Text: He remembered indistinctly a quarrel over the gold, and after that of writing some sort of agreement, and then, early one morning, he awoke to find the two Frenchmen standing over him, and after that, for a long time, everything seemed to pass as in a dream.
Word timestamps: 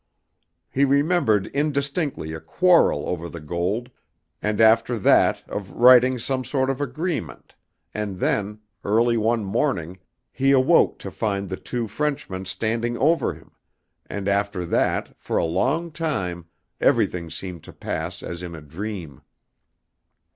He 0.71 0.83
remembered 0.83 1.45
indistinctly 1.53 2.33
a 2.33 2.39
quarrel 2.39 3.07
over 3.07 3.29
the 3.29 3.39
gold, 3.39 3.91
and 4.41 4.59
after 4.59 4.97
that 4.97 5.43
of 5.47 5.69
writing 5.73 6.17
some 6.17 6.43
sort 6.43 6.71
of 6.71 6.81
agreement, 6.81 7.53
and 7.93 8.19
then, 8.19 8.61
early 8.83 9.15
one 9.15 9.43
morning, 9.45 9.99
he 10.31 10.53
awoke 10.53 10.97
to 10.97 11.11
find 11.11 11.49
the 11.49 11.55
two 11.55 11.87
Frenchmen 11.87 12.45
standing 12.45 12.97
over 12.97 13.35
him, 13.35 13.51
and 14.09 14.27
after 14.27 14.65
that, 14.65 15.13
for 15.19 15.37
a 15.37 15.45
long 15.45 15.91
time, 15.91 16.45
everything 16.79 17.29
seemed 17.29 17.63
to 17.65 17.71
pass 17.71 18.23
as 18.23 18.41
in 18.41 18.55
a 18.55 18.61
dream. 18.63 19.21